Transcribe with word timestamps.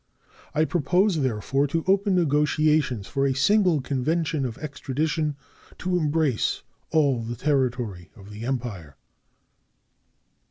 I 0.55 0.65
propose, 0.65 1.21
therefore, 1.21 1.67
to 1.67 1.83
open 1.85 2.15
negotiations 2.15 3.05
for 3.05 3.27
a 3.27 3.35
single 3.35 3.81
convention 3.81 4.47
of 4.47 4.57
extradition 4.57 5.35
to 5.77 5.95
embrace 5.95 6.63
all 6.89 7.21
the 7.21 7.35
territory 7.35 8.09
of 8.15 8.31
the 8.31 8.43
Empire. 8.43 8.97